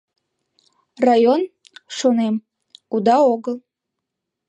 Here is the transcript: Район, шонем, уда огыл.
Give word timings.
Район, 1.07 1.41
шонем, 1.97 2.35
уда 2.95 3.17
огыл. 3.33 3.57